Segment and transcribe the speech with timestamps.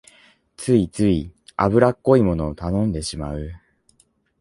[0.57, 3.51] ついつい油っこいものを頼んでしまう